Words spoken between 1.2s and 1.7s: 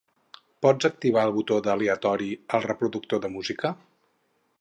el botó